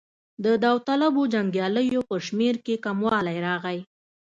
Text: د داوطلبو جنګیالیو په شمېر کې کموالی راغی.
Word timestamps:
د 0.43 0.45
داوطلبو 0.63 1.21
جنګیالیو 1.33 2.01
په 2.09 2.15
شمېر 2.27 2.55
کې 2.65 2.81
کموالی 2.85 3.37
راغی. 3.47 3.79